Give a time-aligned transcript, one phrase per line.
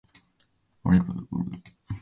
[0.81, 1.47] 便于阅读